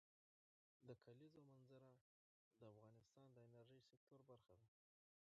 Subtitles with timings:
[0.87, 1.91] د کلیزو منظره
[2.59, 4.67] د افغانستان د انرژۍ سکتور برخه ده.